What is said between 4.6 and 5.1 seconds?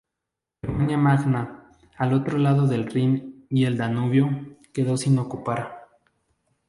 quedó